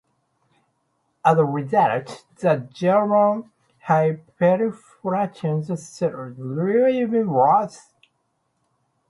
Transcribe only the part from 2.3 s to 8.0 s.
the German hyperinflation crisis grew even worse.